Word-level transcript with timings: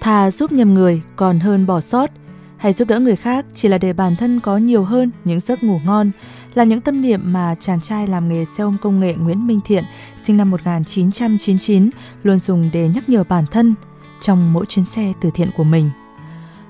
Thà 0.00 0.30
giúp 0.30 0.52
nhầm 0.52 0.74
người 0.74 1.02
còn 1.16 1.40
hơn 1.40 1.66
bỏ 1.66 1.80
sót 1.80 2.10
hay 2.56 2.72
giúp 2.72 2.88
đỡ 2.88 3.00
người 3.00 3.16
khác 3.16 3.46
chỉ 3.54 3.68
là 3.68 3.78
để 3.78 3.92
bản 3.92 4.16
thân 4.16 4.40
có 4.40 4.56
nhiều 4.56 4.84
hơn 4.84 5.10
những 5.24 5.40
giấc 5.40 5.62
ngủ 5.62 5.80
ngon 5.84 6.10
là 6.54 6.64
những 6.64 6.80
tâm 6.80 7.02
niệm 7.02 7.20
mà 7.24 7.54
chàng 7.60 7.80
trai 7.80 8.06
làm 8.06 8.28
nghề 8.28 8.44
xe 8.44 8.64
ôm 8.64 8.76
công 8.82 9.00
nghệ 9.00 9.14
Nguyễn 9.14 9.46
Minh 9.46 9.60
Thiện 9.64 9.84
sinh 10.22 10.36
năm 10.36 10.50
1999 10.50 11.90
luôn 12.22 12.38
dùng 12.38 12.70
để 12.72 12.88
nhắc 12.88 13.08
nhở 13.08 13.24
bản 13.24 13.44
thân 13.50 13.74
trong 14.20 14.52
mỗi 14.52 14.66
chuyến 14.66 14.84
xe 14.84 15.12
từ 15.20 15.30
thiện 15.34 15.48
của 15.56 15.64
mình. 15.64 15.90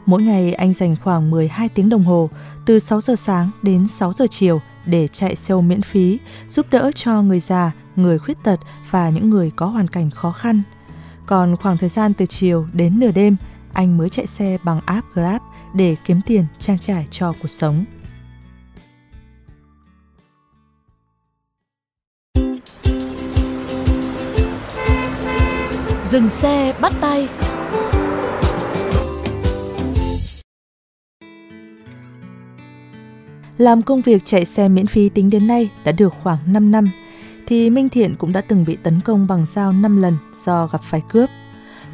Mỗi 0.07 0.23
ngày 0.23 0.53
anh 0.53 0.73
dành 0.73 0.97
khoảng 1.05 1.31
12 1.31 1.69
tiếng 1.69 1.89
đồng 1.89 2.05
hồ 2.05 2.31
từ 2.67 2.79
6 2.79 3.01
giờ 3.01 3.17
sáng 3.17 3.51
đến 3.63 3.89
6 3.89 4.13
giờ 4.13 4.27
chiều 4.31 4.61
để 4.87 5.09
chạy 5.09 5.37
xe 5.37 5.55
ôm 5.55 5.69
miễn 5.69 5.83
phí 5.83 6.19
giúp 6.49 6.67
đỡ 6.71 6.91
cho 6.95 7.23
người 7.23 7.41
già, 7.41 7.73
người 7.97 8.19
khuyết 8.19 8.43
tật 8.45 8.61
và 8.91 9.11
những 9.11 9.31
người 9.31 9.51
có 9.57 9.67
hoàn 9.67 9.89
cảnh 9.89 10.11
khó 10.11 10.33
khăn. 10.33 10.63
Còn 11.31 11.57
khoảng 11.57 11.77
thời 11.77 11.89
gian 11.89 12.15
từ 12.15 12.27
chiều 12.27 12.67
đến 12.73 13.01
nửa 13.01 13.11
đêm, 13.11 13.37
anh 13.73 13.99
mới 13.99 14.09
chạy 14.09 14.27
xe 14.27 14.59
bằng 14.65 14.81
app 14.87 15.07
Grab 15.15 15.43
để 15.75 15.97
kiếm 16.05 16.21
tiền 16.27 16.45
trang 16.59 16.79
trải 16.79 17.07
cho 17.11 17.33
cuộc 17.43 17.49
sống. 17.49 17.85
Dừng 26.09 26.31
xe 26.31 26.75
bắt 26.81 26.93
tay 27.01 27.29
Làm 33.59 33.83
công 33.83 34.01
việc 34.01 34.23
chạy 34.25 34.45
xe 34.45 34.69
miễn 34.69 34.87
phí 34.87 35.09
tính 35.09 35.31
đến 35.31 35.47
nay 35.47 35.71
đã 35.85 35.93
được 35.93 36.13
khoảng 36.23 36.39
5 36.53 36.71
năm, 36.71 36.85
thì 37.51 37.71
Minh 37.71 37.89
Thiện 37.89 38.15
cũng 38.19 38.33
đã 38.33 38.41
từng 38.41 38.65
bị 38.65 38.77
tấn 38.83 39.01
công 39.01 39.27
bằng 39.27 39.47
dao 39.47 39.73
5 39.73 40.03
lần 40.03 40.17
do 40.35 40.67
gặp 40.67 40.83
phải 40.83 41.03
cướp. 41.09 41.31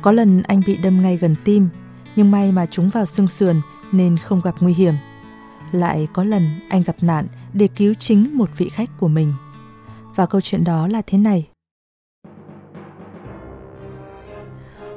Có 0.03 0.13
lần 0.13 0.43
anh 0.43 0.63
bị 0.67 0.77
đâm 0.77 1.03
ngay 1.03 1.17
gần 1.17 1.37
tim, 1.45 1.69
nhưng 2.17 2.31
may 2.31 2.53
mà 2.53 2.67
chúng 2.67 2.89
vào 2.89 3.07
xương 3.07 3.29
sườn 3.29 3.61
nên 3.93 4.17
không 4.17 4.41
gặp 4.45 4.55
nguy 4.61 4.75
hiểm. 4.75 4.95
Lại 5.73 6.09
có 6.13 6.25
lần 6.25 6.49
anh 6.69 6.83
gặp 6.83 6.97
nạn 7.01 7.27
để 7.53 7.69
cứu 7.69 7.95
chính 7.95 8.39
một 8.39 8.51
vị 8.57 8.69
khách 8.69 8.91
của 9.01 9.09
mình. 9.09 9.33
Và 10.15 10.27
câu 10.27 10.41
chuyện 10.41 10.65
đó 10.65 10.89
là 10.89 11.03
thế 11.07 11.19
này. 11.19 11.49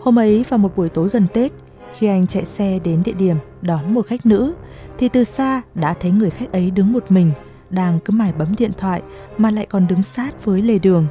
Hôm 0.01 0.19
ấy 0.19 0.45
vào 0.49 0.57
một 0.57 0.75
buổi 0.75 0.89
tối 0.89 1.09
gần 1.09 1.27
Tết, 1.33 1.51
khi 1.97 2.07
anh 2.07 2.27
chạy 2.27 2.45
xe 2.45 2.79
đến 2.83 3.01
địa 3.05 3.13
điểm 3.13 3.37
đón 3.61 3.93
một 3.93 4.07
khách 4.07 4.25
nữ, 4.25 4.53
thì 4.97 5.09
từ 5.09 5.23
xa 5.23 5.61
đã 5.75 5.93
thấy 5.93 6.11
người 6.11 6.29
khách 6.29 6.51
ấy 6.51 6.71
đứng 6.71 6.93
một 6.93 7.11
mình, 7.11 7.31
đang 7.69 7.99
cứ 7.99 8.11
mải 8.11 8.33
bấm 8.33 8.55
điện 8.57 8.71
thoại 8.77 9.01
mà 9.37 9.51
lại 9.51 9.65
còn 9.69 9.87
đứng 9.87 10.03
sát 10.03 10.45
với 10.45 10.61
lề 10.61 10.79
đường. 10.79 11.07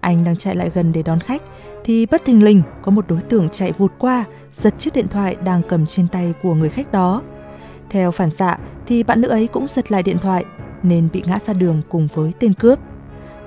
Anh 0.00 0.24
đang 0.24 0.36
chạy 0.36 0.54
lại 0.54 0.70
gần 0.74 0.92
để 0.92 1.02
đón 1.02 1.20
khách, 1.20 1.42
thì 1.84 2.06
bất 2.06 2.24
thình 2.24 2.44
lình 2.44 2.62
có 2.82 2.90
một 2.90 3.04
đối 3.08 3.20
tượng 3.20 3.48
chạy 3.52 3.72
vụt 3.72 3.92
qua, 3.98 4.24
giật 4.52 4.74
chiếc 4.78 4.94
điện 4.94 5.08
thoại 5.08 5.36
đang 5.44 5.62
cầm 5.68 5.86
trên 5.86 6.08
tay 6.08 6.34
của 6.42 6.54
người 6.54 6.68
khách 6.68 6.92
đó. 6.92 7.22
Theo 7.90 8.10
phản 8.10 8.30
xạ 8.30 8.58
thì 8.86 9.02
bạn 9.02 9.20
nữ 9.20 9.28
ấy 9.28 9.46
cũng 9.46 9.68
giật 9.68 9.92
lại 9.92 10.02
điện 10.02 10.18
thoại, 10.18 10.44
nên 10.82 11.08
bị 11.12 11.22
ngã 11.26 11.38
ra 11.38 11.54
đường 11.54 11.82
cùng 11.88 12.08
với 12.14 12.32
tên 12.38 12.54
cướp. 12.54 12.78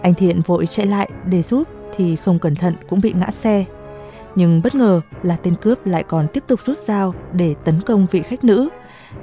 Anh 0.01 0.13
Thiện 0.13 0.41
vội 0.41 0.65
chạy 0.65 0.85
lại 0.85 1.09
để 1.25 1.41
giúp 1.41 1.67
thì 1.95 2.15
không 2.15 2.39
cẩn 2.39 2.55
thận 2.55 2.75
cũng 2.89 3.01
bị 3.01 3.13
ngã 3.13 3.31
xe. 3.31 3.65
Nhưng 4.35 4.61
bất 4.63 4.75
ngờ 4.75 5.01
là 5.23 5.37
tên 5.43 5.55
cướp 5.55 5.85
lại 5.85 6.03
còn 6.03 6.27
tiếp 6.33 6.43
tục 6.47 6.63
rút 6.63 6.77
dao 6.77 7.13
để 7.33 7.55
tấn 7.63 7.81
công 7.81 8.07
vị 8.11 8.21
khách 8.21 8.43
nữ, 8.43 8.69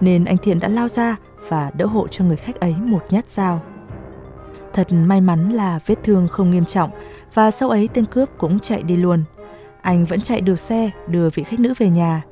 nên 0.01 0.25
anh 0.25 0.37
Thiện 0.39 0.61
đã 0.61 0.69
lao 0.69 0.89
ra 0.89 1.17
và 1.49 1.71
đỡ 1.75 1.87
hộ 1.87 2.09
cho 2.09 2.25
người 2.25 2.37
khách 2.37 2.61
ấy 2.61 2.75
một 2.81 3.03
nhát 3.11 3.31
dao. 3.31 3.63
Thật 4.73 4.93
may 4.93 5.21
mắn 5.21 5.51
là 5.51 5.79
vết 5.87 5.95
thương 6.05 6.29
không 6.29 6.51
nghiêm 6.51 6.65
trọng 6.65 6.91
và 7.35 7.51
sau 7.51 7.71
ấy 7.71 7.89
tên 7.95 8.05
cướp 8.05 8.29
cũng 8.39 8.59
chạy 8.59 8.83
đi 8.83 8.97
luôn. 8.97 9.25
Anh 9.83 10.05
vẫn 10.05 10.21
chạy 10.21 10.41
được 10.41 10.59
xe 10.59 10.91
đưa 11.09 11.31
vị 11.31 11.43
khách 11.43 11.61
nữ 11.61 11.75
về 11.79 11.89
nhà, 11.89 12.23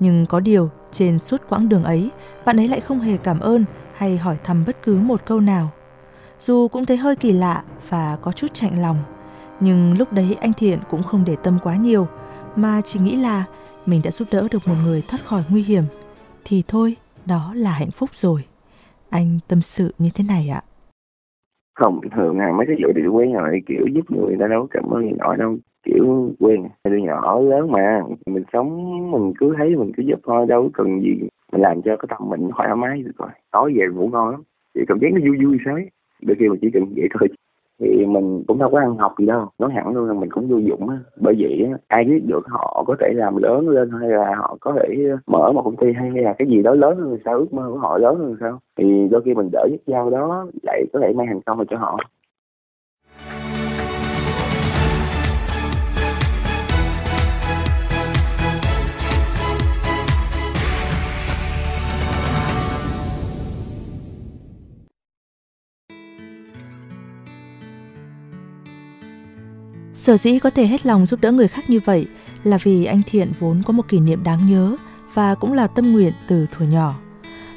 nhưng 0.00 0.26
có 0.26 0.40
điều 0.40 0.70
trên 0.92 1.18
suốt 1.18 1.42
quãng 1.48 1.68
đường 1.68 1.84
ấy, 1.84 2.10
bạn 2.44 2.60
ấy 2.60 2.68
lại 2.68 2.80
không 2.80 3.00
hề 3.00 3.16
cảm 3.16 3.40
ơn 3.40 3.64
hay 3.96 4.16
hỏi 4.16 4.36
thăm 4.44 4.64
bất 4.66 4.76
cứ 4.82 4.96
một 4.96 5.20
câu 5.24 5.40
nào. 5.40 5.70
Dù 6.40 6.68
cũng 6.68 6.86
thấy 6.86 6.96
hơi 6.96 7.16
kỳ 7.16 7.32
lạ 7.32 7.62
và 7.88 8.16
có 8.22 8.32
chút 8.32 8.54
chạnh 8.54 8.82
lòng, 8.82 8.96
nhưng 9.60 9.98
lúc 9.98 10.12
đấy 10.12 10.36
anh 10.40 10.52
Thiện 10.52 10.78
cũng 10.90 11.02
không 11.02 11.24
để 11.24 11.36
tâm 11.42 11.58
quá 11.62 11.76
nhiều, 11.76 12.08
mà 12.56 12.80
chỉ 12.84 12.98
nghĩ 13.00 13.16
là 13.16 13.44
mình 13.86 14.00
đã 14.04 14.10
giúp 14.10 14.28
đỡ 14.30 14.48
được 14.50 14.68
một 14.68 14.74
người 14.84 15.02
thoát 15.08 15.24
khỏi 15.24 15.42
nguy 15.48 15.62
hiểm. 15.62 15.84
Thì 16.44 16.62
thôi, 16.68 16.96
đó 17.24 17.52
là 17.54 17.70
hạnh 17.70 17.90
phúc 17.90 18.10
rồi. 18.12 18.44
Anh 19.10 19.38
tâm 19.48 19.60
sự 19.60 19.94
như 19.98 20.10
thế 20.14 20.24
này 20.28 20.48
ạ. 20.54 20.62
không, 21.74 22.00
thường 22.16 22.38
hàng 22.38 22.56
mấy 22.56 22.66
cái 22.66 22.76
vụ 22.82 22.92
điều 22.92 23.12
quen 23.12 23.32
rồi, 23.32 23.60
kiểu 23.66 23.86
giúp 23.94 24.10
người 24.10 24.36
ta 24.40 24.46
đâu 24.46 24.66
cảm 24.70 24.84
ơn 24.90 25.02
gì 25.02 25.12
nổi 25.18 25.36
đâu, 25.36 25.56
kiểu 25.84 26.34
quen. 26.38 26.68
Đứa 26.84 26.96
nhỏ 26.96 27.40
lớn 27.40 27.72
mà, 27.72 28.02
mình 28.26 28.42
sống, 28.52 28.70
mình 29.10 29.32
cứ 29.38 29.54
thấy 29.58 29.76
mình 29.76 29.92
cứ 29.96 30.02
giúp 30.02 30.20
thôi, 30.24 30.46
đâu 30.46 30.70
cần 30.74 31.00
gì. 31.00 31.28
Mình 31.52 31.60
làm 31.60 31.82
cho 31.82 31.96
cái 31.96 32.06
tâm 32.08 32.28
mình 32.30 32.50
thoải 32.56 32.76
mái 32.76 33.02
được 33.02 33.12
rồi. 33.18 33.28
Tối 33.52 33.72
về 33.76 33.86
ngủ 33.94 34.08
ngon 34.08 34.30
lắm 34.30 34.42
thì 34.74 34.80
cảm 34.88 34.98
giác 35.00 35.08
nó 35.12 35.20
vui 35.20 35.46
vui 35.46 35.58
sao 35.64 35.74
ấy. 35.74 35.90
Đôi 36.22 36.36
khi 36.40 36.48
mình 36.48 36.58
chỉ 36.62 36.68
cần 36.74 36.84
vậy 36.96 37.08
thôi 37.18 37.28
thì 37.80 38.06
mình 38.06 38.44
cũng 38.48 38.58
đâu 38.58 38.70
có 38.70 38.78
ăn 38.78 38.96
học 38.96 39.14
gì 39.18 39.26
đâu, 39.26 39.46
nói 39.58 39.70
hẳn 39.72 39.94
luôn 39.94 40.08
là 40.08 40.14
mình 40.14 40.30
cũng 40.30 40.48
vô 40.48 40.56
dụng 40.56 40.88
á. 40.88 40.98
Bởi 41.20 41.34
vậy 41.38 41.66
á, 41.72 41.78
ai 41.88 42.04
biết 42.04 42.20
được 42.26 42.46
họ 42.48 42.84
có 42.86 42.96
thể 43.00 43.12
làm 43.14 43.36
lớn 43.36 43.68
lên 43.68 43.90
hay 44.00 44.08
là 44.08 44.34
họ 44.36 44.56
có 44.60 44.72
thể 44.80 44.96
mở 45.26 45.52
một 45.52 45.62
công 45.64 45.76
ty 45.76 45.92
hay 45.92 46.10
là 46.10 46.34
cái 46.38 46.48
gì 46.48 46.62
đó 46.62 46.74
lớn 46.74 46.98
hơn 46.98 47.18
sao, 47.24 47.38
ước 47.38 47.52
mơ 47.52 47.70
của 47.72 47.78
họ 47.78 47.98
lớn 47.98 48.18
hơn 48.18 48.36
sao. 48.40 48.58
Thì 48.78 49.08
đôi 49.10 49.22
khi 49.24 49.34
mình 49.34 49.48
đỡ 49.52 49.66
giúp 49.70 49.80
dao 49.86 50.10
đó, 50.10 50.46
lại 50.62 50.84
có 50.92 51.00
thể 51.02 51.12
mang 51.12 51.26
thành 51.26 51.40
công 51.40 51.66
cho 51.70 51.76
họ. 51.76 51.98
Sở 69.98 70.16
dĩ 70.16 70.38
có 70.38 70.50
thể 70.50 70.66
hết 70.66 70.86
lòng 70.86 71.06
giúp 71.06 71.20
đỡ 71.20 71.32
người 71.32 71.48
khác 71.48 71.70
như 71.70 71.80
vậy 71.84 72.06
là 72.44 72.58
vì 72.62 72.84
anh 72.84 73.02
Thiện 73.06 73.32
vốn 73.38 73.62
có 73.66 73.72
một 73.72 73.88
kỷ 73.88 74.00
niệm 74.00 74.22
đáng 74.22 74.46
nhớ 74.46 74.76
và 75.14 75.34
cũng 75.34 75.52
là 75.52 75.66
tâm 75.66 75.92
nguyện 75.92 76.12
từ 76.28 76.46
thuở 76.52 76.66
nhỏ. 76.66 76.98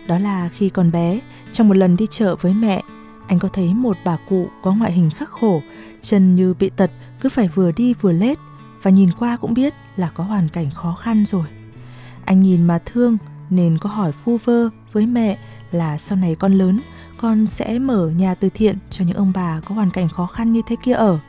Đó 0.08 0.20
là 0.20 0.50
khi 0.54 0.70
còn 0.70 0.92
bé, 0.92 1.20
trong 1.52 1.68
một 1.68 1.78
lần 1.78 1.96
đi 1.96 2.08
chợ 2.10 2.36
với 2.36 2.54
mẹ, 2.54 2.84
anh 3.28 3.40
có 3.40 3.48
thấy 3.48 3.74
một 3.74 3.98
bà 4.06 4.18
cụ 4.30 4.48
có 4.64 4.74
ngoại 4.74 4.92
hình 4.92 5.10
khắc 5.10 5.30
khổ, 5.30 5.62
chân 6.02 6.36
như 6.36 6.54
bị 6.60 6.70
tật 6.70 6.92
cứ 7.22 7.30
phải 7.30 7.48
vừa 7.48 7.72
đi 7.72 7.94
vừa 7.94 8.12
lết 8.12 8.38
và 8.82 8.92
nhìn 8.92 9.10
qua 9.20 9.38
cũng 9.38 9.54
biết 9.54 9.74
là 9.98 10.10
có 10.14 10.24
hoàn 10.24 10.50
cảnh 10.50 10.70
khó 10.76 10.96
khăn 10.96 11.26
rồi. 11.26 11.46
Anh 12.26 12.42
nhìn 12.42 12.64
mà 12.64 12.80
thương 12.86 13.18
nên 13.50 13.78
có 13.78 13.90
hỏi 13.90 14.12
phu 14.12 14.38
vơ 14.38 14.70
với 14.92 15.06
mẹ 15.06 15.38
là 15.72 15.98
sau 15.98 16.18
này 16.18 16.36
con 16.36 16.54
lớn 16.54 16.80
con 17.18 17.48
sẽ 17.48 17.80
mở 17.80 18.10
nhà 18.10 18.36
từ 18.36 18.50
thiện 18.50 18.78
cho 18.90 19.06
những 19.06 19.18
ông 19.18 19.32
bà 19.36 19.62
có 19.66 19.76
hoàn 19.76 19.92
cảnh 19.92 20.10
khó 20.10 20.28
khăn 20.28 20.54
như 20.54 20.62
thế 20.68 20.76
kia 20.84 20.94
ở. 20.94 21.20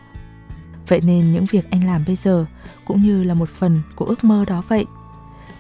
Vậy 0.93 1.01
nên 1.01 1.33
những 1.33 1.47
việc 1.47 1.71
anh 1.71 1.87
làm 1.87 2.05
bây 2.07 2.17
giờ 2.17 2.47
cũng 2.85 3.03
như 3.03 3.25
là 3.25 3.35
một 3.35 3.49
phần 3.49 3.83
của 3.95 4.05
ước 4.05 4.25
mơ 4.25 4.45
đó 4.45 4.63
vậy. 4.69 4.85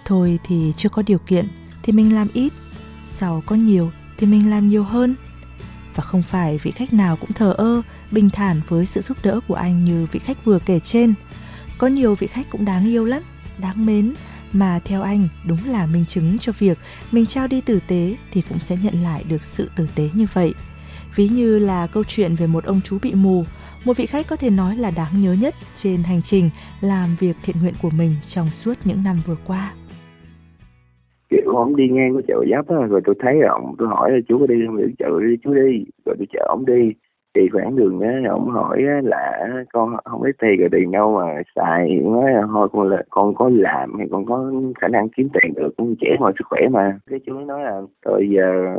Thôi 0.04 0.38
thì 0.44 0.72
chưa 0.76 0.88
có 0.88 1.02
điều 1.02 1.18
kiện 1.18 1.48
thì 1.82 1.92
mình 1.92 2.14
làm 2.14 2.28
ít, 2.32 2.52
sau 3.08 3.42
có 3.46 3.56
nhiều 3.56 3.90
thì 4.18 4.26
mình 4.26 4.50
làm 4.50 4.68
nhiều 4.68 4.84
hơn. 4.84 5.14
Và 5.94 6.02
không 6.02 6.22
phải 6.22 6.58
vị 6.58 6.70
khách 6.70 6.92
nào 6.92 7.16
cũng 7.16 7.32
thờ 7.32 7.54
ơ, 7.58 7.82
bình 8.10 8.30
thản 8.30 8.60
với 8.68 8.86
sự 8.86 9.00
giúp 9.00 9.18
đỡ 9.22 9.40
của 9.48 9.54
anh 9.54 9.84
như 9.84 10.06
vị 10.12 10.20
khách 10.20 10.44
vừa 10.44 10.58
kể 10.58 10.80
trên. 10.80 11.14
Có 11.78 11.86
nhiều 11.86 12.14
vị 12.14 12.26
khách 12.26 12.50
cũng 12.50 12.64
đáng 12.64 12.86
yêu 12.86 13.04
lắm, 13.04 13.22
đáng 13.58 13.86
mến, 13.86 14.14
mà 14.52 14.80
theo 14.84 15.02
anh 15.02 15.28
đúng 15.44 15.64
là 15.64 15.86
minh 15.86 16.04
chứng 16.06 16.38
cho 16.38 16.52
việc 16.58 16.78
mình 17.12 17.26
trao 17.26 17.46
đi 17.46 17.60
tử 17.60 17.80
tế 17.86 18.16
thì 18.32 18.42
cũng 18.48 18.60
sẽ 18.60 18.76
nhận 18.82 19.02
lại 19.02 19.24
được 19.28 19.44
sự 19.44 19.70
tử 19.76 19.88
tế 19.94 20.10
như 20.12 20.26
vậy. 20.32 20.54
Ví 21.14 21.28
như 21.28 21.58
là 21.58 21.86
câu 21.86 22.04
chuyện 22.04 22.34
về 22.34 22.46
một 22.46 22.64
ông 22.64 22.80
chú 22.84 22.98
bị 23.02 23.14
mù, 23.14 23.44
một 23.86 23.96
vị 23.96 24.06
khách 24.06 24.26
có 24.30 24.36
thể 24.36 24.50
nói 24.50 24.76
là 24.76 24.90
đáng 24.96 25.12
nhớ 25.20 25.32
nhất 25.40 25.54
trên 25.74 26.02
hành 26.02 26.22
trình 26.22 26.50
làm 26.80 27.08
việc 27.20 27.36
thiện 27.42 27.56
nguyện 27.62 27.74
của 27.82 27.90
mình 27.98 28.10
trong 28.26 28.48
suốt 28.48 28.74
những 28.84 29.04
năm 29.04 29.16
vừa 29.26 29.36
qua. 29.46 29.72
kiểu 31.30 31.56
ông 31.56 31.76
đi 31.76 31.88
ngang 31.88 32.14
cái 32.14 32.22
chợ 32.28 32.44
giáp 32.50 32.68
á, 32.68 32.86
rồi 32.86 33.00
tôi 33.04 33.14
thấy 33.20 33.40
ông, 33.40 33.74
tôi 33.78 33.88
hỏi 33.88 34.10
là, 34.12 34.18
chú 34.28 34.38
có 34.38 34.46
đi 34.46 34.54
không? 34.66 34.76
Chợ 34.98 35.06
đi, 35.20 35.36
chú 35.42 35.54
đi. 35.54 35.84
Rồi 36.06 36.16
tôi 36.18 36.26
chở 36.32 36.44
ông 36.48 36.66
đi 36.66 36.92
thì 37.34 37.48
khoảng 37.52 37.76
đường 37.76 38.00
đó 38.00 38.30
ông 38.30 38.50
hỏi 38.50 38.82
là 39.02 39.48
con 39.72 39.96
không 40.04 40.22
lấy 40.22 40.32
tiền 40.38 40.60
rồi 40.60 40.68
tiền 40.72 40.90
đâu 40.90 41.18
mà 41.18 41.42
xài 41.56 42.00
nói 42.04 42.32
thôi 42.48 42.68
con 42.72 42.88
là 42.88 43.02
con 43.10 43.34
có 43.34 43.50
làm 43.54 43.98
hay 43.98 44.08
con 44.10 44.26
có 44.26 44.52
khả 44.80 44.88
năng 44.88 45.08
kiếm 45.08 45.28
tiền 45.32 45.54
được, 45.54 45.70
con 45.78 45.94
trẻ 46.00 46.16
mà 46.20 46.30
sức 46.38 46.44
khỏe 46.50 46.68
mà. 46.70 46.98
Cái 47.10 47.20
chú 47.26 47.32
nói 47.32 47.62
là 47.62 47.80
rồi 48.04 48.28
giờ 48.30 48.76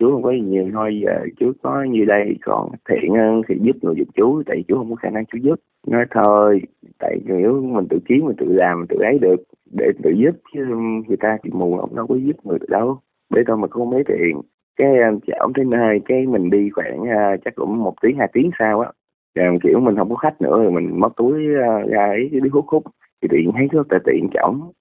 chú 0.00 0.10
không 0.10 0.22
có 0.22 0.30
gì 0.32 0.40
nhiều, 0.40 0.70
thôi 0.72 1.00
giờ 1.04 1.26
chú 1.40 1.52
có 1.62 1.82
như 1.82 2.04
đây 2.04 2.36
còn 2.42 2.70
thiện 2.88 3.12
thì 3.48 3.54
giúp 3.60 3.76
người 3.82 3.94
giúp 3.98 4.08
chú, 4.14 4.42
tại 4.46 4.64
chú 4.68 4.76
không 4.76 4.90
có 4.90 4.96
khả 4.96 5.10
năng 5.10 5.24
chú 5.26 5.38
giúp. 5.42 5.54
Nói 5.86 6.04
thôi, 6.10 6.62
tại 6.98 7.20
nếu 7.24 7.62
mình 7.62 7.86
tự 7.90 7.98
kiếm, 8.04 8.24
mình 8.26 8.36
tự 8.36 8.46
làm, 8.48 8.78
mình 8.78 8.86
tự 8.88 8.96
ấy 8.98 9.18
được 9.18 9.42
để 9.72 9.86
tự 10.02 10.10
giúp, 10.10 10.36
chứ 10.54 10.66
người 11.08 11.16
ta 11.16 11.38
thì 11.42 11.50
mù, 11.54 11.78
ông 11.78 11.96
đâu 11.96 12.06
có 12.06 12.14
giúp 12.14 12.36
người 12.44 12.58
được 12.58 12.68
đâu. 12.68 12.98
Để 13.34 13.42
thôi 13.46 13.56
mà 13.56 13.68
không 13.68 13.90
mấy 13.90 14.04
tiền 14.06 14.40
cái 14.76 14.98
ờ, 14.98 15.18
chở 15.26 15.34
ông 15.38 15.52
trên 15.52 15.70
nơi 15.70 16.00
cái 16.04 16.26
mình 16.26 16.50
đi 16.50 16.70
khoảng 16.70 17.00
uh, 17.00 17.40
chắc 17.44 17.54
cũng 17.54 17.82
một 17.82 17.94
tiếng 18.02 18.16
hai 18.18 18.28
tiếng 18.32 18.50
sau 18.58 18.80
á. 18.80 18.90
Rồi 19.34 19.58
kiểu 19.62 19.80
mình 19.80 19.96
không 19.96 20.10
có 20.10 20.16
khách 20.16 20.40
nữa 20.42 20.62
rồi 20.62 20.72
mình 20.72 21.00
mất 21.00 21.08
túi 21.16 21.32
uh, 21.32 21.90
ra 21.90 22.06
ấy 22.06 22.28
đi 22.32 22.48
hút 22.52 22.64
hút. 22.68 22.84
Thì 23.22 23.28
tiện 23.30 23.52
thấy 23.54 23.68
rất 23.72 23.92
là 23.92 23.98
tiện 24.04 24.28
chổng 24.34 24.72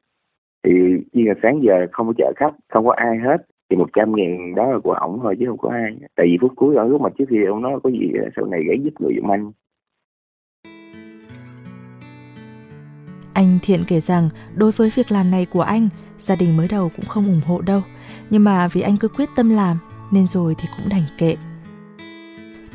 thì 0.65 0.71
khi 1.13 1.23
là 1.23 1.33
sáng 1.43 1.59
giờ 1.63 1.87
không 1.91 2.07
có 2.07 2.13
chở 2.17 2.31
khách 2.35 2.53
không 2.69 2.85
có 2.85 2.93
ai 2.97 3.17
hết 3.17 3.37
thì 3.69 3.77
một 3.77 3.89
trăm 3.93 4.15
ngàn 4.15 4.55
đó 4.55 4.71
là 4.71 4.79
của 4.79 4.93
ổng 4.93 5.19
thôi 5.23 5.35
chứ 5.39 5.45
không 5.47 5.57
có 5.57 5.69
ai. 5.69 5.95
Tại 6.15 6.25
vì 6.25 6.37
phút 6.41 6.51
cuối 6.55 6.75
ở 6.75 6.87
lúc 6.87 7.01
mà 7.01 7.09
trước 7.17 7.25
khi 7.29 7.45
ông 7.45 7.61
nói 7.61 7.79
có 7.83 7.89
gì 7.89 8.11
sau 8.35 8.45
này 8.45 8.63
gãy 8.67 8.77
giúp 8.83 8.93
người 8.99 9.13
giùm 9.15 9.31
anh. 9.31 9.51
Anh 13.33 13.59
Thiện 13.63 13.79
kể 13.87 13.99
rằng 13.99 14.29
đối 14.55 14.71
với 14.77 14.89
việc 14.95 15.11
làm 15.11 15.31
này 15.31 15.45
của 15.53 15.61
anh, 15.61 15.89
gia 16.17 16.35
đình 16.39 16.57
mới 16.57 16.67
đầu 16.71 16.91
cũng 16.95 17.05
không 17.05 17.25
ủng 17.25 17.41
hộ 17.45 17.61
đâu. 17.67 17.81
Nhưng 18.31 18.43
mà 18.43 18.67
vì 18.67 18.81
anh 18.81 18.97
cứ 18.97 19.07
quyết 19.07 19.29
tâm 19.35 19.49
làm 19.49 19.77
nên 20.11 20.27
rồi 20.27 20.55
thì 20.57 20.67
cũng 20.77 20.89
đành 20.89 21.03
kệ. 21.17 21.35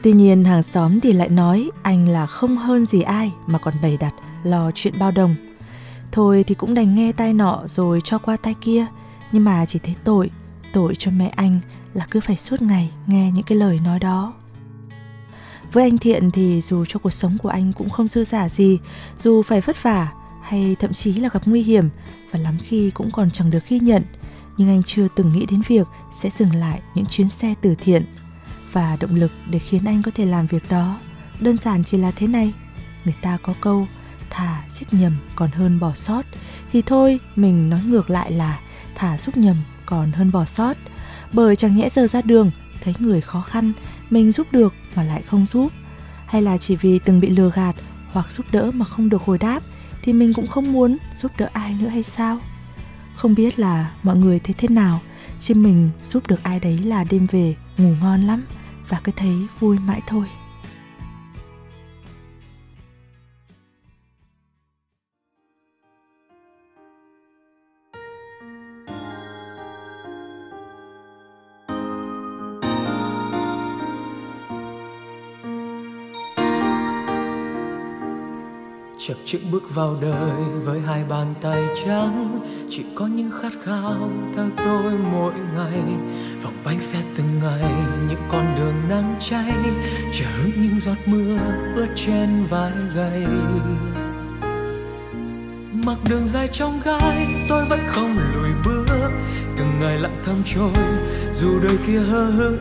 Tuy 0.02 0.12
nhiên 0.12 0.44
hàng 0.44 0.62
xóm 0.62 1.00
thì 1.00 1.12
lại 1.12 1.28
nói 1.28 1.70
anh 1.82 2.08
là 2.08 2.26
không 2.26 2.56
hơn 2.56 2.86
gì 2.86 3.02
ai 3.02 3.32
mà 3.46 3.58
còn 3.58 3.74
bày 3.82 3.96
đặt 4.00 4.14
lo 4.44 4.70
chuyện 4.74 4.94
bao 4.98 5.10
đồng. 5.10 5.34
Thôi 6.12 6.44
thì 6.46 6.54
cũng 6.54 6.74
đành 6.74 6.94
nghe 6.94 7.12
tai 7.12 7.34
nọ 7.34 7.62
rồi 7.66 8.00
cho 8.04 8.18
qua 8.18 8.36
tai 8.36 8.54
kia, 8.60 8.86
nhưng 9.32 9.44
mà 9.44 9.66
chỉ 9.66 9.78
thấy 9.78 9.94
tội, 10.04 10.30
tội 10.72 10.94
cho 10.94 11.10
mẹ 11.10 11.28
anh 11.36 11.60
là 11.94 12.06
cứ 12.10 12.20
phải 12.20 12.36
suốt 12.36 12.62
ngày 12.62 12.90
nghe 13.06 13.30
những 13.34 13.44
cái 13.44 13.58
lời 13.58 13.80
nói 13.84 13.98
đó. 13.98 14.34
Với 15.72 15.84
anh 15.84 15.98
Thiện 15.98 16.30
thì 16.30 16.60
dù 16.60 16.84
cho 16.84 16.98
cuộc 16.98 17.12
sống 17.12 17.38
của 17.42 17.48
anh 17.48 17.72
cũng 17.72 17.90
không 17.90 18.08
dư 18.08 18.24
giả 18.24 18.48
gì, 18.48 18.78
dù 19.18 19.42
phải 19.42 19.60
vất 19.60 19.82
vả 19.82 20.12
hay 20.42 20.76
thậm 20.80 20.92
chí 20.92 21.12
là 21.12 21.28
gặp 21.32 21.42
nguy 21.46 21.62
hiểm 21.62 21.88
và 22.30 22.38
lắm 22.38 22.58
khi 22.62 22.90
cũng 22.90 23.10
còn 23.10 23.30
chẳng 23.30 23.50
được 23.50 23.68
ghi 23.68 23.78
nhận, 23.80 24.02
nhưng 24.56 24.68
anh 24.68 24.82
chưa 24.82 25.08
từng 25.16 25.32
nghĩ 25.32 25.46
đến 25.50 25.62
việc 25.68 25.86
sẽ 26.12 26.30
dừng 26.30 26.54
lại 26.54 26.80
những 26.94 27.06
chuyến 27.06 27.28
xe 27.28 27.54
từ 27.60 27.74
thiện. 27.74 28.04
Và 28.72 28.96
động 29.00 29.14
lực 29.14 29.32
để 29.50 29.58
khiến 29.58 29.84
anh 29.84 30.02
có 30.02 30.10
thể 30.14 30.26
làm 30.26 30.46
việc 30.46 30.70
đó 30.70 30.98
đơn 31.40 31.56
giản 31.56 31.84
chỉ 31.84 31.98
là 31.98 32.10
thế 32.10 32.26
này. 32.26 32.52
Người 33.04 33.14
ta 33.22 33.38
có 33.42 33.54
câu 33.60 33.88
thà 34.30 34.62
giết 34.68 34.94
nhầm 34.94 35.16
còn 35.36 35.50
hơn 35.50 35.80
bỏ 35.80 35.94
sót 35.94 36.22
thì 36.72 36.82
thôi, 36.82 37.20
mình 37.36 37.70
nói 37.70 37.80
ngược 37.86 38.10
lại 38.10 38.32
là 38.32 38.60
thà 38.94 39.18
giúp 39.18 39.36
nhầm 39.36 39.56
còn 39.86 40.12
hơn 40.12 40.32
bỏ 40.32 40.44
sót 40.44 40.76
bởi 41.32 41.56
chẳng 41.56 41.76
nhẽ 41.76 41.88
giờ 41.88 42.06
ra 42.06 42.22
đường, 42.22 42.50
thấy 42.80 42.94
người 42.98 43.20
khó 43.20 43.42
khăn, 43.42 43.72
mình 44.10 44.32
giúp 44.32 44.46
được 44.52 44.74
mà 44.96 45.02
lại 45.02 45.22
không 45.26 45.46
giúp 45.46 45.72
hay 46.26 46.42
là 46.42 46.58
chỉ 46.58 46.76
vì 46.76 46.98
từng 46.98 47.20
bị 47.20 47.30
lừa 47.30 47.50
gạt 47.54 47.76
hoặc 48.12 48.32
giúp 48.32 48.46
đỡ 48.52 48.70
mà 48.74 48.84
không 48.84 49.08
được 49.08 49.22
hồi 49.22 49.38
đáp, 49.38 49.62
thì 50.02 50.12
mình 50.12 50.34
cũng 50.34 50.46
không 50.46 50.72
muốn 50.72 50.96
giúp 51.14 51.32
đỡ 51.38 51.48
ai 51.52 51.76
nữa 51.80 51.88
hay 51.88 52.02
sao 52.02 52.38
không 53.16 53.34
biết 53.34 53.58
là 53.58 53.90
mọi 54.02 54.16
người 54.16 54.38
thấy 54.38 54.54
thế 54.58 54.68
nào, 54.68 55.00
chứ 55.40 55.54
mình 55.54 55.90
giúp 56.02 56.26
được 56.26 56.42
ai 56.42 56.60
đấy 56.60 56.78
là 56.78 57.04
đêm 57.04 57.26
về, 57.30 57.54
ngủ 57.78 57.94
ngon 58.00 58.22
lắm 58.22 58.44
và 58.88 59.00
cứ 59.04 59.12
thấy 59.16 59.46
vui 59.60 59.78
mãi 59.78 60.00
thôi. 60.06 60.26
Chập 79.08 79.14
chững 79.24 79.50
bước 79.50 79.74
vào 79.74 79.96
đời 80.00 80.30
với 80.64 80.80
hai 80.80 81.04
bàn 81.04 81.34
tay 81.42 81.62
trắng. 81.84 82.40
Chỉ 82.70 82.84
có 82.94 83.06
những 83.06 83.30
khát 83.42 83.52
khao 83.64 84.10
theo 84.36 84.46
tôi 84.56 84.92
mỗi 85.12 85.32
ngày. 85.54 85.82
Vòng 86.42 86.54
bánh 86.64 86.80
xe 86.80 86.98
từng 87.16 87.26
ngày 87.42 87.72
những 88.08 88.20
con 88.28 88.54
đường 88.56 88.74
nắng 88.88 89.16
cháy. 89.20 89.52
Chờ 90.12 90.26
những 90.56 90.80
giọt 90.80 90.96
mưa 91.06 91.38
ướt 91.74 91.88
trên 91.96 92.44
vai 92.50 92.72
gầy. 92.94 93.26
Mặc 95.72 95.98
đường 96.08 96.26
dài 96.26 96.48
trong 96.52 96.80
gai, 96.84 97.26
tôi 97.48 97.64
vẫn 97.64 97.80
không 97.86 98.16
lùi 98.34 98.50
bước. 98.64 99.10
Từng 99.58 99.80
ngày 99.80 99.98
lặng 99.98 100.22
thầm 100.24 100.36
trôi, 100.44 100.84
dù 101.34 101.60
đời 101.62 101.76
kia 101.86 101.98
hờ 101.98 102.24
hững, 102.24 102.58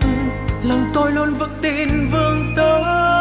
lòng 0.63 0.85
tôi 0.93 1.11
luôn 1.11 1.33
vững 1.33 1.57
tin 1.61 1.89
vương 2.11 2.53
tới 2.55 3.14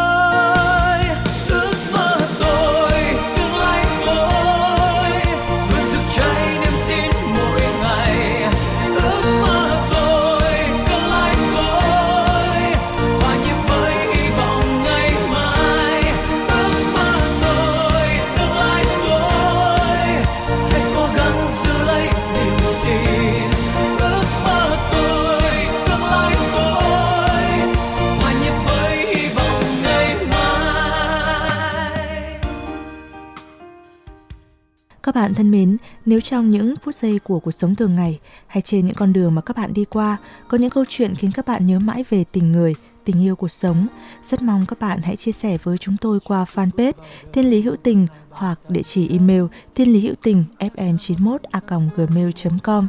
bạn 35.25 35.35
thân 35.35 35.51
mến, 35.51 35.77
nếu 36.07 36.21
trong 36.21 36.49
những 36.49 36.75
phút 36.83 36.95
giây 36.95 37.19
của 37.19 37.41
cuộc 37.41 37.51
sống 37.51 37.75
thường 37.75 37.97
ngày 37.97 38.19
hay 38.47 38.63
trên 38.63 38.87
những 38.87 38.95
con 38.95 39.13
đường 39.13 39.35
mà 39.35 39.41
các 39.41 39.57
bạn 39.57 39.75
đi 39.75 39.85
qua 39.85 40.17
có 40.49 40.59
những 40.59 40.71
câu 40.71 40.85
chuyện 40.89 41.15
khiến 41.15 41.33
các 41.33 41.47
bạn 41.47 41.67
nhớ 41.67 41.79
mãi 41.79 42.05
về 42.09 42.25
tình 42.33 42.53
người, 42.53 42.75
tình 43.05 43.23
yêu 43.23 43.37
cuộc 43.37 43.49
sống, 43.49 43.87
rất 44.23 44.43
mong 44.43 44.67
các 44.69 44.79
bạn 44.79 45.01
hãy 45.03 45.17
chia 45.17 45.33
sẻ 45.33 45.59
với 45.63 45.79
chúng 45.79 45.97
tôi 46.01 46.21
qua 46.21 46.45
fanpage 46.55 46.93
Thiên 47.33 47.51
Lý 47.51 47.61
Hữu 47.61 47.77
Tình 47.77 48.07
hoặc 48.31 48.61
địa 48.69 48.83
chỉ 48.83 49.09
email 49.09 49.43
thiên 49.75 49.93
lý 49.93 50.01
hữu 50.01 50.15
tình 50.23 50.45
fm91 50.59 51.39
a 51.51 51.61
gmail.com. 51.97 52.89